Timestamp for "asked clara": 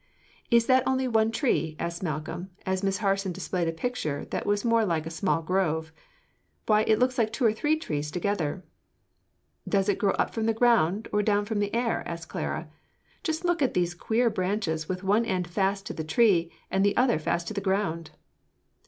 12.07-12.67